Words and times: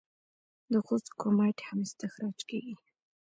د 0.71 0.73
خوست 0.85 1.07
کرومایټ 1.19 1.57
هم 1.67 1.77
استخراج 1.87 2.39
کیږي. 2.49 2.75